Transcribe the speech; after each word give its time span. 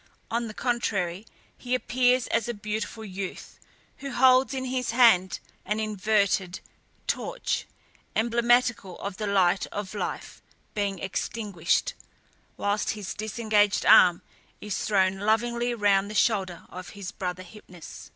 On 0.31 0.47
the 0.47 0.55
contrary, 0.55 1.27
he 1.55 1.75
appears 1.75 2.25
as 2.29 2.47
a 2.49 2.55
beautiful 2.55 3.05
youth, 3.05 3.59
who 3.97 4.09
holds 4.11 4.51
in 4.51 4.65
his 4.65 4.89
hand 4.89 5.39
an 5.63 5.79
inverted 5.79 6.59
torch, 7.05 7.67
emblematical 8.15 8.97
of 8.97 9.17
the 9.17 9.27
light 9.27 9.67
of 9.67 9.93
life 9.93 10.41
being 10.73 10.97
extinguished, 10.97 11.93
whilst 12.57 12.89
his 12.97 13.13
disengaged 13.13 13.85
arm 13.85 14.23
is 14.59 14.83
thrown 14.85 15.19
lovingly 15.19 15.71
round 15.75 16.09
the 16.09 16.15
shoulder 16.15 16.63
of 16.71 16.89
his 16.97 17.11
brother 17.11 17.43
Hypnus. 17.43 18.09